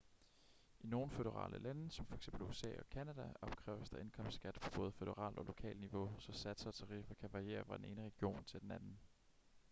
i 0.79 0.87
nogle 0.87 1.09
føderale 1.09 1.59
lande 1.59 1.91
som 1.91 2.05
for 2.05 2.15
eksempel 2.15 2.41
usa 2.43 2.67
og 2.79 2.85
canada 2.91 3.25
opkræves 3.41 3.89
der 3.89 3.97
indkomstskat 3.99 4.59
på 4.61 4.69
både 4.75 4.91
føderalt 4.91 5.37
og 5.37 5.45
lokalt 5.45 5.79
niveau 5.79 6.11
så 6.19 6.31
satser 6.31 6.67
og 6.67 6.73
tariffer 6.75 7.13
kan 7.13 7.33
variere 7.33 7.65
fra 7.65 7.77
den 7.77 7.85
ene 7.85 8.05
region 8.05 8.43
til 8.43 8.61
den 8.61 8.71
anden 8.71 8.99